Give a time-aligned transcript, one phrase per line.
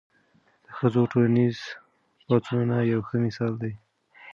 [0.65, 1.57] د ښځو ټولنیز
[2.27, 3.73] پاڅونونه یو ښه مثال دی.